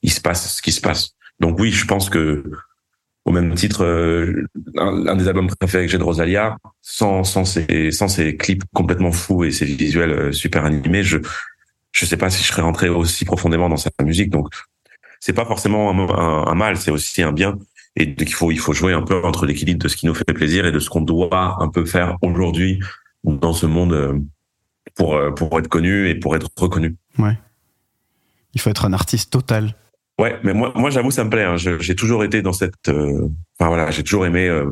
[0.02, 1.10] il se passe ce qui se passe.
[1.38, 2.42] Donc oui, je pense que
[3.24, 7.90] au même titre, euh, un, des albums préférés que j'ai de Rosalia, sans sans ses
[7.90, 11.18] sans ses clips complètement fous et ses visuels euh, super animés, je
[11.92, 14.30] je sais pas si je serais rentré aussi profondément dans sa musique.
[14.30, 14.48] Donc
[15.20, 17.56] c'est pas forcément un, un- mal, c'est aussi un bien.
[17.96, 20.14] Et donc il faut il faut jouer un peu entre l'équilibre de ce qui nous
[20.14, 22.80] fait plaisir et de ce qu'on doit un peu faire aujourd'hui
[23.24, 24.18] dans ce monde euh,
[24.96, 26.96] pour euh, pour être connu et pour être reconnu.
[28.52, 29.74] Il faut être un artiste total.
[30.18, 31.42] Ouais, mais moi, moi, j'avoue, ça me plaît.
[31.44, 31.56] hein.
[31.56, 32.88] J'ai toujours été dans cette.
[32.88, 34.70] euh, Enfin voilà, j'ai toujours aimé euh,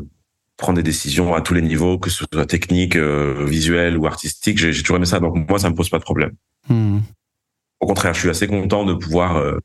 [0.57, 4.57] prendre des décisions à tous les niveaux, que ce soit technique, euh, visuel ou artistique.
[4.57, 6.31] J'ai j'ai toujours aimé ça, donc moi, ça me pose pas de problème.
[6.69, 6.99] Hmm.
[7.81, 9.57] Au contraire, je suis assez content de pouvoir euh,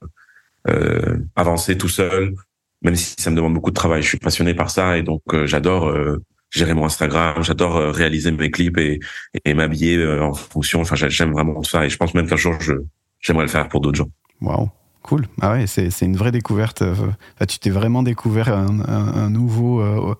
[0.69, 2.35] euh, avancer tout seul,
[2.83, 4.03] même si ça me demande beaucoup de travail.
[4.03, 8.31] Je suis passionné par ça et donc euh, j'adore euh, gérer mon Instagram, j'adore réaliser
[8.33, 8.99] mes clips et,
[9.45, 10.81] et m'habiller euh, en fonction.
[10.81, 12.73] Enfin, j'ai- j'aime vraiment ça et je pense même qu'un jour, je
[13.21, 14.09] j'aimerais le faire pour d'autres gens.
[14.41, 14.69] Waouh,
[15.02, 15.26] cool.
[15.40, 16.82] Ah ouais, c'est c'est une vraie découverte.
[16.82, 20.14] euh, enfin, tu t'es vraiment découvert un, un- un nouveau, euh,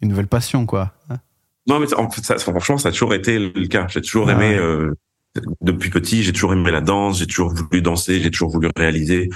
[0.00, 0.92] une nouvelle passion, quoi.
[1.66, 3.86] Non, mais en fait, ça, franchement, ça a toujours été le cas.
[3.88, 4.58] J'ai toujours Ah aimé, ouais.
[4.58, 4.94] euh,
[5.60, 9.28] depuis petit, j'ai toujours aimé la danse, j'ai toujours voulu danser, j'ai toujours voulu réaliser,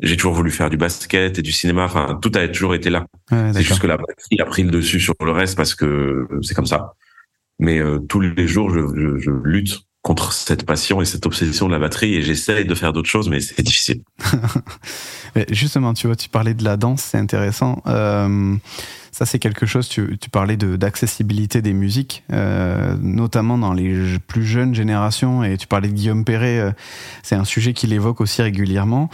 [0.00, 1.84] j'ai toujours voulu faire du basket et du cinéma.
[1.84, 3.06] Enfin, tout a toujours été là.
[3.30, 6.26] Ouais, C'est juste que la batterie a pris le dessus sur le reste parce que
[6.42, 6.94] c'est comme ça.
[7.58, 11.66] Mais euh, tous les jours, je, je, je lutte contre cette passion et cette obsession
[11.66, 14.02] de la batterie et j'essaie de faire d'autres choses, mais c'est difficile.
[15.50, 17.82] Justement, tu vois, tu parlais de la danse, c'est intéressant.
[17.86, 18.54] Euh,
[19.14, 24.44] Ça, c'est quelque chose, tu, tu parlais d'accessibilité des musiques, euh, notamment dans les plus
[24.44, 26.72] jeunes générations, et tu parlais de Guillaume Perret, euh,
[27.22, 29.08] c'est un sujet qu'il évoque aussi régulièrement.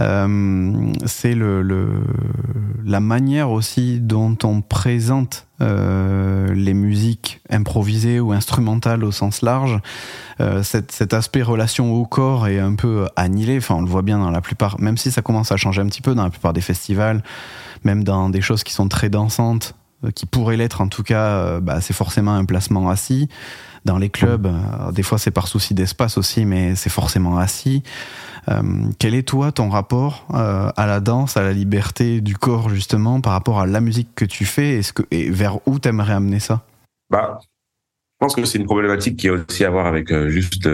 [0.00, 1.88] Euh, c'est le, le,
[2.84, 9.80] la manière aussi dont on présente euh, les musiques improvisées ou instrumentales au sens large.
[10.40, 13.58] Euh, cet, cet, aspect relation au corps est un peu annihilé.
[13.58, 15.86] Enfin, on le voit bien dans la plupart, même si ça commence à changer un
[15.86, 17.24] petit peu dans la plupart des festivals,
[17.82, 21.24] même dans des choses qui sont très dansantes, euh, qui pourraient l'être en tout cas,
[21.24, 23.28] euh, bah, c'est forcément un placement assis.
[23.84, 24.52] Dans les clubs,
[24.92, 27.82] des fois c'est par souci d'espace aussi, mais c'est forcément assis.
[28.48, 28.62] Euh,
[28.98, 33.20] quel est toi ton rapport euh, à la danse, à la liberté du corps justement,
[33.20, 34.80] par rapport à la musique que tu fais?
[35.10, 36.64] Et vers où t'aimerais amener ça?
[37.10, 37.46] Bah, Je
[38.20, 40.68] pense que c'est une problématique qui a aussi à voir avec euh, juste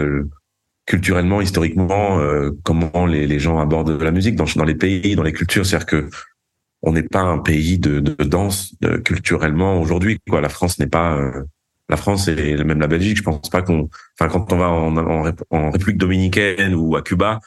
[0.85, 2.19] culturellement, historiquement,
[2.63, 5.65] comment les, gens abordent la musique dans, les pays, dans les cultures.
[5.65, 6.09] C'est-à-dire que
[6.83, 10.19] on n'est pas un pays de, danse culturellement aujourd'hui.
[10.31, 11.19] La France n'est pas
[11.89, 13.17] la France et même la Belgique.
[13.17, 17.39] Je pense pas qu'on, enfin, quand on va en République dominicaine ou à Cuba,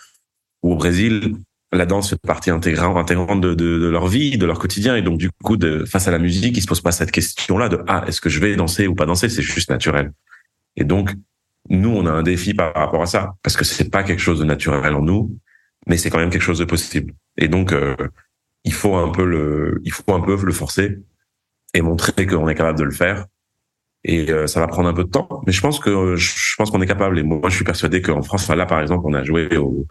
[0.62, 1.36] ou au Brésil,
[1.72, 4.96] la danse fait partie intégrante, intégrante de, de, de, leur vie, de leur quotidien.
[4.96, 7.68] Et donc, du coup, de, face à la musique, ils se posent pas cette question-là
[7.68, 9.28] de ah, est-ce que je vais danser ou pas danser?
[9.28, 10.12] C'est juste naturel.
[10.76, 11.12] Et donc,
[11.68, 14.38] nous, on a un défi par rapport à ça parce que c'est pas quelque chose
[14.38, 15.36] de naturel en nous,
[15.86, 17.12] mais c'est quand même quelque chose de possible.
[17.36, 17.94] Et donc, euh,
[18.64, 20.98] il faut un peu le, il faut un peu le forcer
[21.74, 23.26] et montrer qu'on est capable de le faire.
[24.04, 26.70] Et euh, ça va prendre un peu de temps, mais je pense que je pense
[26.70, 27.18] qu'on est capable.
[27.18, 29.86] Et moi, je suis persuadé qu'en France, là, par exemple, on a joué au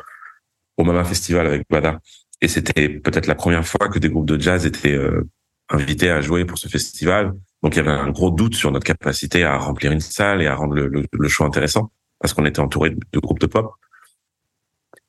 [0.77, 1.99] au Mama Festival avec Bada.
[2.41, 5.27] Et c'était peut-être la première fois que des groupes de jazz étaient euh,
[5.69, 7.33] invités à jouer pour ce festival.
[7.63, 10.47] Donc il y avait un gros doute sur notre capacité à remplir une salle et
[10.47, 13.73] à rendre le, le, le show intéressant parce qu'on était entouré de, groupes de pop.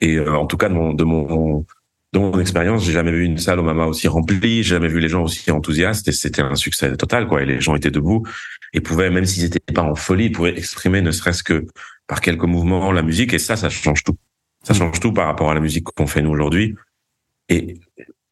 [0.00, 1.66] Et euh, en tout cas de mon de mon
[2.14, 4.98] de mon expérience, j'ai jamais vu une salle au Mama aussi remplie, j'ai jamais vu
[4.98, 7.42] les gens aussi enthousiastes et c'était un succès total quoi.
[7.42, 8.26] Et les gens étaient debout
[8.72, 11.66] et pouvaient même s'ils étaient pas en folie, pouvaient exprimer ne serait-ce que
[12.06, 14.16] par quelques mouvements la musique et ça ça change tout.
[14.68, 16.76] Ça change tout par rapport à la musique qu'on fait nous aujourd'hui.
[17.48, 17.80] Et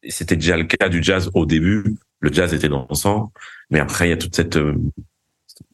[0.07, 1.95] c'était déjà le cas du jazz au début.
[2.19, 3.31] Le jazz était dansant,
[3.71, 4.93] mais après il y a toute cette, euh, vous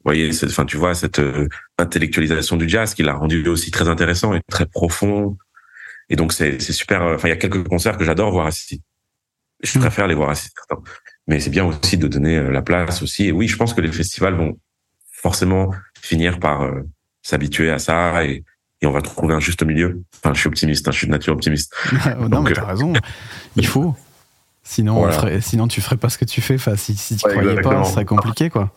[0.06, 3.90] voyez, cette, enfin tu vois cette euh, intellectualisation du jazz qui l'a rendu aussi très
[3.90, 5.38] intéressant et très profond.
[6.08, 7.02] Et donc c'est super.
[7.02, 8.82] Euh, enfin il y a quelques concerts que j'adore voir assis.
[9.64, 10.50] Je préfère les voir assis
[11.28, 13.26] Mais c'est bien aussi de donner la place aussi.
[13.26, 14.58] Et oui, je pense que les festivals vont
[15.12, 16.72] forcément finir par
[17.22, 18.46] s'habituer à ça et
[18.84, 20.04] et on va trouver un juste milieu.
[20.18, 21.74] Enfin, je suis optimiste, hein, je suis de nature optimiste.
[22.20, 22.94] non, Donc, mais t'as raison.
[23.56, 23.96] Il faut.
[24.64, 25.14] Sinon, voilà.
[25.14, 26.56] ferait, sinon, tu ferais pas ce que tu fais.
[26.56, 27.82] Enfin, si, si tu ouais, croyais exactement.
[27.82, 28.72] pas, ce serait compliqué, quoi.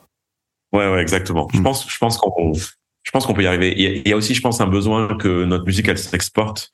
[0.73, 1.49] Ouais, ouais, exactement.
[1.53, 3.75] Je pense, je pense qu'on, je pense qu'on peut y arriver.
[3.77, 5.99] Il y, a, il y, a, aussi, je pense, un besoin que notre musique elle
[5.99, 6.71] s'exporte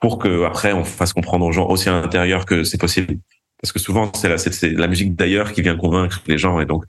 [0.00, 3.18] pour que après on fasse comprendre aux gens aussi à l'intérieur que c'est possible.
[3.60, 6.66] Parce que souvent, c'est la, c'est la musique d'ailleurs qui vient convaincre les gens, et
[6.66, 6.84] donc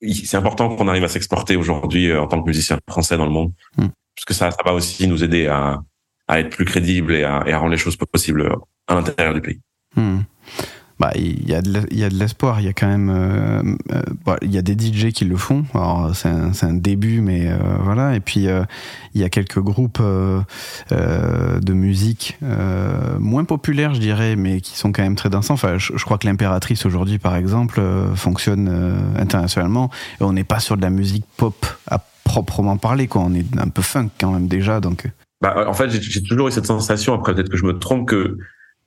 [0.00, 3.32] c'est important qu'on arrive à s'exporter aujourd'hui euh, en tant que musicien français dans le
[3.32, 3.52] monde.
[3.76, 5.80] Mm puisque ça, ça va aussi nous aider à,
[6.26, 8.52] à être plus crédible et à, et à rendre les choses possibles
[8.88, 9.60] à l'intérieur du pays.
[9.94, 10.20] Hmm.
[10.98, 14.52] Bah, il y a de l'espoir il y a quand même euh, euh, bah, il
[14.52, 18.16] y a des DJ qui le font alors c'est un, un, début mais euh, voilà
[18.16, 18.64] et puis euh,
[19.14, 20.40] il y a quelques groupes euh,
[20.90, 22.38] de musique
[23.20, 26.18] moins populaires je dirais mais qui sont quand même très dansants enfin je, je crois
[26.18, 27.80] que l'impératrice aujourd'hui par exemple
[28.16, 28.68] fonctionne
[29.16, 33.22] internationalement et on n'est pas sur de la musique pop à proprement parler, quoi.
[33.22, 35.10] On est un peu funk quand même déjà, donc.
[35.40, 37.14] Bah, en fait, j'ai toujours eu cette sensation.
[37.14, 38.38] Après, peut-être que je me trompe que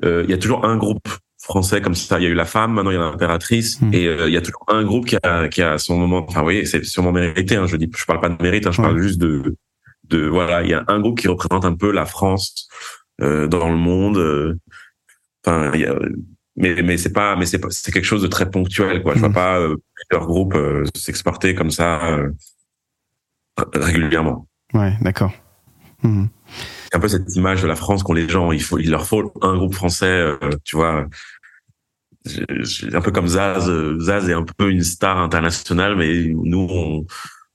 [0.04, 1.10] euh, il y a toujours un groupe
[1.42, 2.20] français comme ça.
[2.20, 3.94] Il y a eu la femme, maintenant il y a l'impératrice, mmh.
[3.94, 6.26] et euh, il y a toujours un groupe qui a, qui a son moment.
[6.28, 7.56] Enfin, vous voyez, c'est sûrement mérité.
[7.56, 8.68] Hein, je dis, je parle pas de mérite.
[8.68, 8.88] Hein, je ouais.
[8.88, 9.56] parle juste de,
[10.06, 10.64] de voilà.
[10.64, 12.68] Il y a un groupe qui représente un peu la France
[13.22, 14.18] euh, dans le monde.
[14.18, 14.60] Euh,
[15.46, 15.96] enfin, il y a,
[16.56, 19.14] mais mais c'est pas, mais c'est pas, c'est quelque chose de très ponctuel, quoi.
[19.14, 19.22] Je mmh.
[19.22, 22.20] vois pas euh, plusieurs groupes euh, s'exporter comme ça
[23.74, 24.48] régulièrement.
[24.74, 25.34] Ouais, d'accord.
[26.04, 26.26] Mmh.
[26.94, 29.32] Un peu cette image de la France qu'ont les gens, il faut, il leur faut
[29.42, 31.06] un groupe français, euh, tu vois.
[32.94, 37.06] Un peu comme Zaz, Zaz est un peu une star internationale, mais nous on,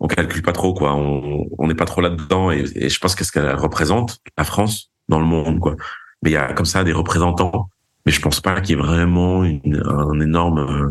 [0.01, 3.33] on calcule pas trop quoi, on n'est pas trop là-dedans et, et, je pense qu'est-ce
[3.33, 5.77] qu'elle représente la France dans le monde quoi.
[6.22, 7.70] Mais il y a comme ça des représentants,
[8.05, 10.90] mais je pense pas qu'il y ait vraiment une, un énorme euh,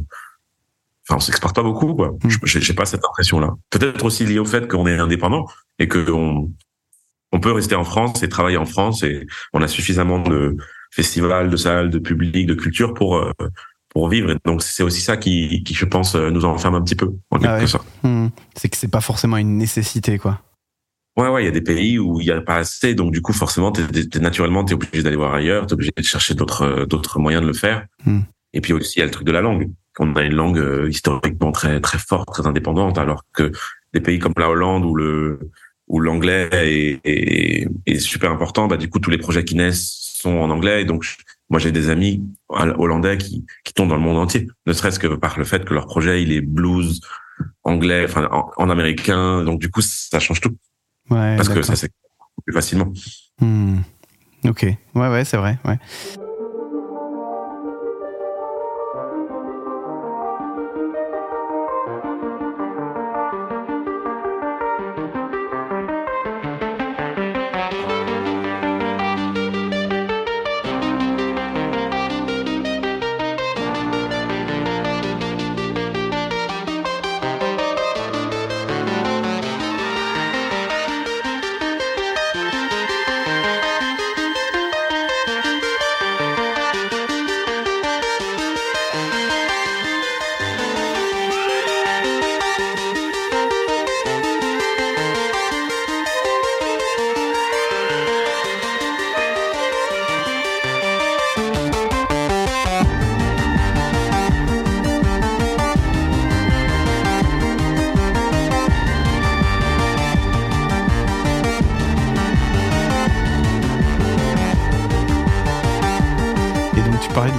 [1.07, 2.13] enfin on s'exporte pas beaucoup quoi.
[2.23, 2.29] Mm.
[2.45, 3.53] J'ai pas cette impression là.
[3.69, 5.45] Peut-être aussi lié au fait qu'on est indépendant
[5.79, 6.51] et que on,
[7.31, 10.55] on peut rester en France et travailler en France et on a suffisamment de
[10.91, 13.31] festivals, de salles, de public, de culture pour euh,
[13.89, 14.31] pour vivre.
[14.31, 17.39] Et donc c'est aussi ça qui, qui je pense nous enferme un petit peu en
[17.39, 17.67] quelque ah ouais.
[17.67, 17.87] sorte.
[18.03, 18.27] Mmh.
[18.55, 20.41] C'est que c'est pas forcément une nécessité quoi.
[21.17, 23.21] Ouais, ouais, il y a des pays où il y a pas assez, donc du
[23.21, 26.85] coup, forcément, t'es, t'es, naturellement, t'es obligé d'aller voir ailleurs, t'es obligé de chercher d'autres,
[26.89, 27.85] d'autres moyens de le faire.
[28.05, 28.19] Mm.
[28.51, 30.59] Et puis aussi, il y a le truc de la langue qu'on a une langue
[30.59, 33.51] euh, historiquement très très forte, très indépendante, alors que
[33.93, 35.39] des pays comme la Hollande où le
[35.87, 40.15] où l'anglais est, est, est, super important, bah du coup tous les projets qui naissent
[40.15, 40.81] sont en anglais.
[40.81, 41.05] Et donc
[41.49, 45.07] moi j'ai des amis hollandais qui qui tombent dans le monde entier, ne serait-ce que
[45.07, 47.01] par le fait que leur projet il est blues
[47.63, 49.43] anglais, enfin en, américain.
[49.43, 50.55] Donc du coup ça change tout.
[51.09, 51.91] Ouais, parce que ça c'est
[52.45, 52.91] plus facilement.
[53.39, 53.77] Hmm.
[54.45, 55.59] Ok, ouais ouais c'est vrai.
[55.65, 55.77] Ouais.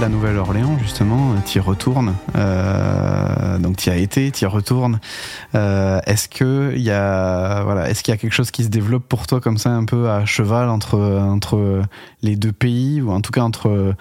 [0.07, 2.15] La Nouvelle-Orléans, justement, tu y retournes.
[2.37, 5.01] Euh, donc tu y as été, tu y retournes.
[5.53, 8.69] Euh, est-ce que il y a voilà, est-ce qu'il y a quelque chose qui se
[8.69, 11.81] développe pour toi comme ça un peu à cheval entre entre
[12.21, 13.95] les deux pays ou en tout cas entre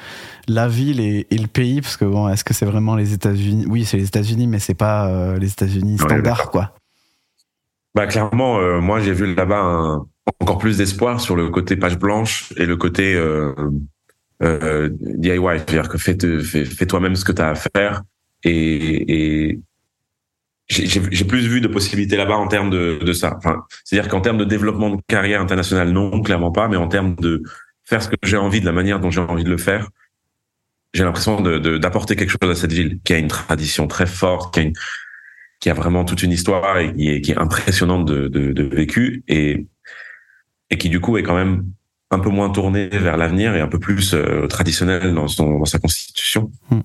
[0.47, 1.81] la ville et, le pays?
[1.81, 3.67] Parce que bon, est-ce que c'est vraiment les États-Unis?
[3.69, 6.71] Oui, c'est les États-Unis, mais c'est pas euh, les États-Unis standards, quoi.
[7.97, 10.05] Bah clairement, moi j'ai vu là-bas
[10.41, 13.19] encore plus d'espoir sur le côté page blanche et le côté
[14.43, 18.03] euh, DIY, c'est-à-dire que fais, fais, toi-même ce que tu as à faire.
[18.45, 19.61] Et, et
[20.69, 23.35] j'ai plus vu de possibilités là-bas en termes de, de ça.
[23.39, 27.15] Enfin, c'est-à-dire qu'en termes de développement de carrière internationale, non, clairement pas, mais en termes
[27.17, 27.43] de
[27.85, 29.89] faire ce que j'ai envie, de la manière dont j'ai envie de le faire,
[30.93, 34.55] j'ai l'impression d'apporter de, quelque chose à cette ville qui a une tradition très forte,
[34.55, 34.73] qui a, une,
[35.61, 38.63] qui a vraiment toute une histoire et qui est, qui est impressionnante de, de, de
[38.63, 39.67] vécu et,
[40.71, 41.65] et qui du coup est quand même
[42.17, 45.65] un peu moins tourné vers l'avenir et un peu plus euh, traditionnel dans, son, dans
[45.65, 46.51] sa constitution.
[46.71, 46.81] Hmm.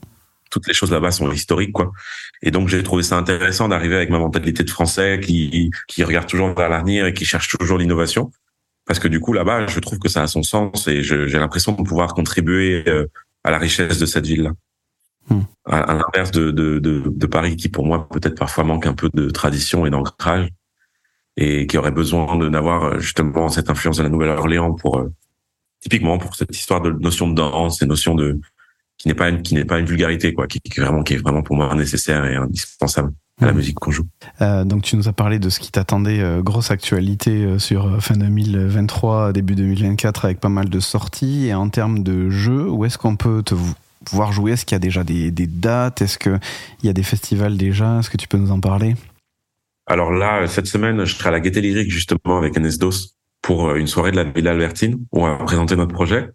[0.49, 1.91] Toutes les choses là-bas sont historiques, quoi.
[2.41, 6.27] Et donc j'ai trouvé ça intéressant d'arriver avec ma mentalité de Français qui qui regarde
[6.27, 8.31] toujours vers l'avenir et qui cherche toujours l'innovation,
[8.85, 11.71] parce que du coup là-bas, je trouve que ça a son sens et j'ai l'impression
[11.71, 13.07] de pouvoir contribuer euh,
[13.43, 14.51] à la richesse de cette ville-là.
[15.29, 15.41] Hmm.
[15.65, 19.09] À, l'inverse de, de, de, de, Paris, qui pour moi peut-être parfois manque un peu
[19.13, 20.49] de tradition et d'ancrage
[21.37, 25.11] et qui aurait besoin de n'avoir euh, justement cette influence de la Nouvelle-Orléans pour euh,
[25.79, 28.39] typiquement pour cette histoire de notion de danse et notion de
[28.97, 31.17] qui n'est pas une qui n'est pas une vulgarité quoi qui, qui vraiment qui est
[31.17, 33.55] vraiment pour moi nécessaire et indispensable à la mmh.
[33.55, 34.05] musique qu'on joue.
[34.41, 38.01] Euh, donc tu nous as parlé de ce qui t'attendait, euh, grosse actualité euh, sur
[38.01, 41.47] fin 2023, début 2024 avec pas mal de sorties.
[41.47, 43.55] Et en termes de jeux, où est-ce qu'on peut te
[44.11, 44.51] voir jouer?
[44.51, 46.01] Est-ce qu'il y a déjà des, des dates?
[46.01, 46.39] Est-ce qu'il
[46.83, 47.99] y a des festivals déjà?
[47.99, 48.95] Est-ce que tu peux nous en parler?
[49.87, 52.91] Alors là, cette semaine, je serai à la Gaieté Lyrique justement avec Anes Dos
[53.41, 56.29] pour euh, une soirée de la Villa Albertine où on va présenter notre projet.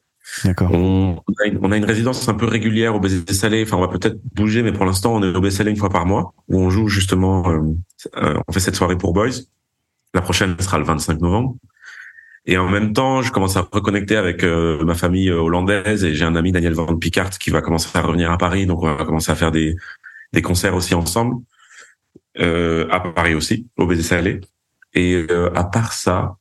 [0.44, 0.72] D'accord.
[0.72, 1.22] On,
[1.62, 3.62] on, a une résidence un peu régulière au Baiser Salé.
[3.62, 5.88] Enfin, on va peut-être bouger, mais pour l'instant, on est au Baiser Salé une fois
[5.88, 7.48] par mois où on joue justement.
[7.48, 7.60] Euh,
[8.16, 9.44] euh, on fait cette soirée pour Boys.
[10.14, 11.56] La prochaine sera le 25 novembre.
[12.44, 16.36] Et en même temps, je commence à reconnecter avec ma famille hollandaise et j'ai un
[16.36, 18.66] ami Daniel Van Picard qui va commencer à revenir à Paris.
[18.66, 19.74] Donc, on va commencer à faire des,
[20.32, 21.42] des concerts aussi ensemble
[22.38, 24.40] euh, à Paris aussi, au Baiser Salé.
[24.94, 26.36] Et euh, à part ça,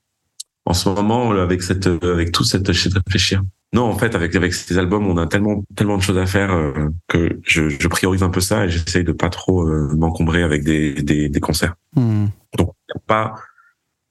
[0.65, 3.41] en ce moment, avec cette, avec tout cette, je de réfléchir.
[3.73, 6.53] Non, en fait, avec avec ces albums, on a tellement tellement de choses à faire
[6.53, 10.43] euh, que je, je priorise un peu ça et j'essaye de pas trop euh, m'encombrer
[10.43, 11.75] avec des, des, des concerts.
[11.93, 12.27] Hmm.
[12.58, 13.36] Donc, y a pas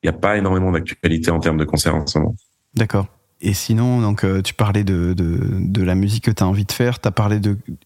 [0.03, 2.35] il y a pas énormément d'actualité en termes de concerts en ce moment.
[2.75, 3.07] D'accord.
[3.40, 6.73] Et sinon, donc, euh, tu parlais de, de, la musique que tu as envie de
[6.73, 7.40] faire, tu as parlé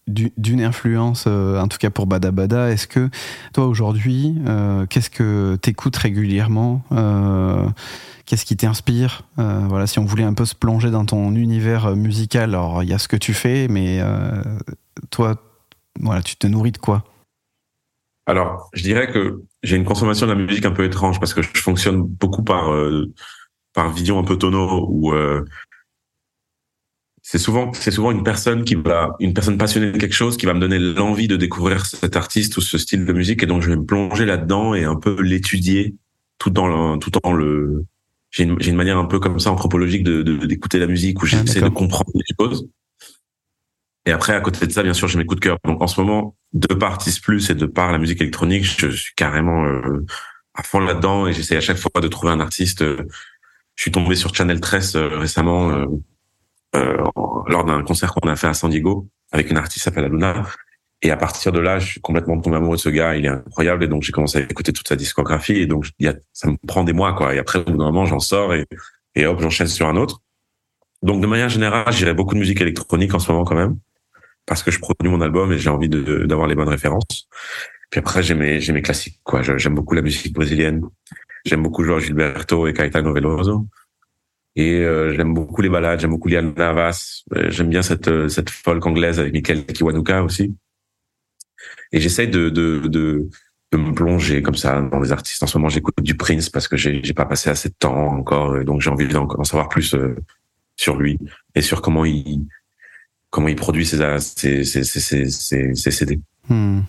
[0.07, 2.71] d'une influence, euh, en tout cas pour Bada Bada.
[2.71, 3.09] Est-ce que
[3.53, 6.83] toi, aujourd'hui, euh, qu'est-ce que tu écoutes régulièrement
[8.25, 12.51] Qu'est-ce qui t'inspire Voilà, si on voulait un peu se plonger dans ton univers musical,
[12.51, 13.99] alors il y a ce que tu fais, mais
[15.09, 15.35] toi,
[15.99, 17.03] voilà, tu te nourris de quoi?
[18.27, 21.41] Alors, je dirais que j'ai une consommation de la musique un peu étrange parce que
[21.41, 22.69] je fonctionne beaucoup par
[23.73, 25.45] par vision un peu tonneau où euh,
[27.21, 30.45] c'est souvent c'est souvent une personne qui va une personne passionnée de quelque chose qui
[30.45, 33.61] va me donner l'envie de découvrir cet artiste ou ce style de musique et donc
[33.61, 35.95] je vais me plonger là-dedans et un peu l'étudier
[36.37, 37.85] tout dans le, tout en le
[38.31, 41.25] j'ai une, j'ai une manière un peu comme ça anthropologique de d'écouter la musique où
[41.25, 42.67] ah, j'essaie de comprendre les choses
[44.05, 45.87] et après à côté de ça bien sûr j'ai mes coups de cœur donc en
[45.87, 50.05] ce moment de par Plus et de par la musique électronique, je suis carrément euh,
[50.55, 52.83] à fond là-dedans et j'essaie à chaque fois de trouver un artiste.
[53.79, 55.85] Je suis tombé sur Channel 13 récemment
[56.73, 60.43] lors d'un concert qu'on a fait à San Diego avec une artiste qui s'appelle Aluna.
[61.01, 63.15] Et à partir de là, je suis complètement tombé amoureux de ce gars.
[63.15, 63.85] Il est incroyable.
[63.85, 65.53] Et donc, j'ai commencé à écouter toute sa discographie.
[65.53, 67.33] Et donc, y a, ça me prend des mois, quoi.
[67.33, 68.65] Et après, au bout d'un moment, j'en sors et,
[69.15, 70.19] et hop, j'enchaîne sur un autre.
[71.01, 73.77] Donc, de manière générale, j'irai beaucoup de musique électronique en ce moment, quand même.
[74.45, 77.29] Parce que je produis mon album et j'ai envie d'avoir les bonnes références.
[77.91, 79.41] Puis après, j'ai mes, j'ai mes classiques, quoi.
[79.41, 80.81] J'aime beaucoup la musique brésilienne.
[81.45, 83.67] J'aime beaucoup Jorge Gilberto et Caetano Veloso.
[84.55, 87.23] Et euh, j'aime beaucoup les balades, j'aime beaucoup Liana Navas.
[87.35, 90.53] Euh, j'aime bien cette, cette folk anglaise avec Michael Kiwanuka aussi.
[91.91, 93.29] Et j'essaye de, de, de,
[93.71, 95.41] de, me plonger comme ça dans les artistes.
[95.43, 98.63] En ce moment, j'écoute du Prince parce que j'ai, pas passé assez de temps encore,
[98.63, 100.15] donc j'ai envie d'en savoir plus euh,
[100.75, 101.19] sur lui
[101.55, 102.45] et sur comment il
[103.29, 106.19] comment il produit ses ses ses ses, ses, ses CD.
[106.47, 106.81] Hmm.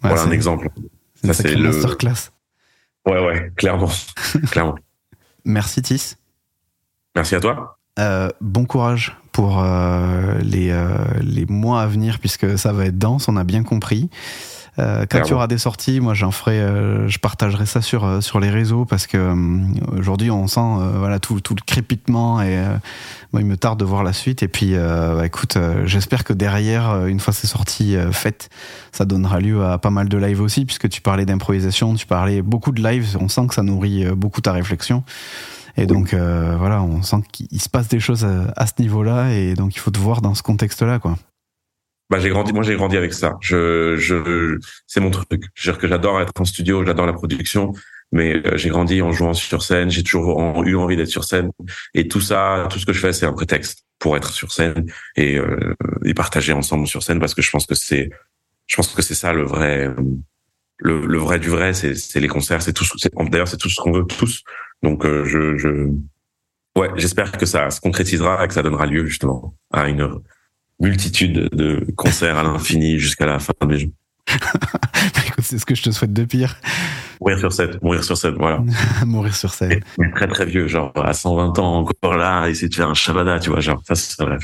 [0.00, 0.70] voilà un exemple.
[1.22, 2.30] Ça c'est le masterclass.
[3.06, 3.90] Ouais ouais, clairement,
[4.50, 4.76] clairement.
[5.44, 6.16] Merci Tis.
[7.14, 7.77] Merci à toi.
[7.98, 10.88] Euh, bon courage pour euh, les, euh,
[11.20, 14.08] les mois à venir, puisque ça va être dense, on a bien compris.
[14.76, 16.60] quand tu auras des sorties, moi j'en ferai,
[17.08, 19.34] je partagerai ça sur sur les réseaux parce que
[19.98, 22.62] aujourd'hui on sent voilà tout, tout le crépitement et
[23.32, 24.44] moi il me tarde de voir la suite.
[24.44, 28.50] Et puis bah, écoute j'espère que derrière une fois ces sorties faites
[28.92, 32.40] ça donnera lieu à pas mal de lives aussi puisque tu parlais d'improvisation tu parlais
[32.40, 33.16] beaucoup de lives.
[33.20, 35.02] On sent que ça nourrit beaucoup ta réflexion
[35.78, 39.54] et donc euh, voilà, on sent qu'il se passe des choses à, ce niveau-là, et
[39.54, 41.16] donc il faut te voir dans ce contexte-là, quoi.
[42.10, 43.36] Bah j'ai grandi, moi j'ai grandi avec ça.
[43.40, 45.44] Je, je, c'est mon truc.
[45.54, 47.74] Je veux dire que j'adore être en studio, j'adore la production,
[48.10, 49.88] mais euh, j'ai grandi en jouant sur scène.
[49.88, 51.50] J'ai toujours eu envie d'être sur scène,
[51.94, 54.86] et tout ça, tout ce que je fais, c'est un prétexte pour être sur scène
[55.14, 55.74] et, euh,
[56.04, 58.10] et partager ensemble sur scène, parce que je pense que c'est,
[58.66, 59.94] je pense que c'est ça le vrai,
[60.78, 62.84] le, le vrai du vrai, c'est les concerts, c'est tout.
[63.30, 64.42] D'ailleurs, c'est tout ce qu'on veut tous.
[64.82, 65.90] Donc, euh, je, je,
[66.78, 70.20] ouais, j'espère que ça se concrétisera et que ça donnera lieu justement à une
[70.80, 73.92] multitude de concerts à l'infini jusqu'à la fin des jeux.
[75.40, 76.60] c'est ce que je te souhaite de pire.
[77.20, 78.62] Mourir sur scène, mourir sur scène, voilà.
[79.06, 79.80] mourir sur scène.
[80.14, 83.50] très très vieux, genre à 120 ans encore là, essayer de faire un shabada, tu
[83.50, 84.40] vois, genre ça c'est rêve.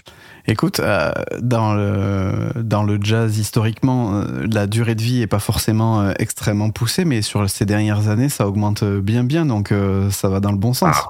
[0.47, 1.11] Écoute, euh,
[1.41, 6.13] dans le dans le jazz historiquement, euh, la durée de vie est pas forcément euh,
[6.19, 9.73] extrêmement poussée, mais sur ces dernières années, ça augmente bien bien, donc
[10.11, 10.95] ça va dans le bon sens.
[10.95, 11.09] Ah,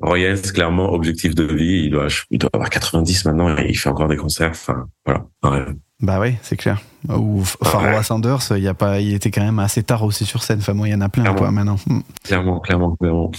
[0.00, 3.90] Royals, clairement, objectif de vie, il doit il doit avoir 90 maintenant et il fait
[3.90, 5.66] encore des concerts, enfin voilà,
[6.04, 6.80] Bah oui, c'est clair.
[7.08, 10.42] Ou Pharaoh Sanders, il y a pas, il était quand même assez tard aussi sur
[10.42, 10.58] scène.
[10.58, 11.76] Enfin, moi, il y en a plein quoi maintenant.
[11.86, 12.00] Hmm.
[12.22, 13.30] Clairement, clairement, clairement.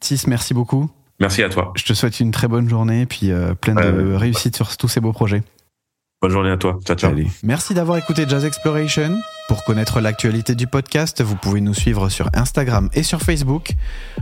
[0.00, 0.90] Tis, merci beaucoup.
[1.20, 1.72] Merci à toi.
[1.76, 4.88] Je te souhaite une très bonne journée et puis euh, pleine de réussite sur tous
[4.88, 5.42] ces beaux projets.
[6.20, 6.78] Bonne journée à toi.
[6.84, 7.12] Ciao, ciao.
[7.42, 9.14] Merci d'avoir écouté Jazz Exploration.
[9.48, 13.72] Pour connaître l'actualité du podcast, vous pouvez nous suivre sur Instagram et sur Facebook.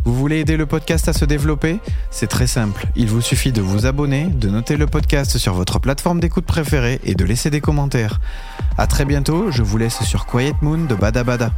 [0.05, 1.81] Vous voulez aider le podcast à se développer?
[2.13, 2.87] C'est très simple.
[2.95, 7.01] Il vous suffit de vous abonner, de noter le podcast sur votre plateforme d'écoute préférée
[7.03, 8.21] et de laisser des commentaires.
[8.79, 9.51] À très bientôt.
[9.51, 11.51] Je vous laisse sur Quiet Moon de Bada Bada.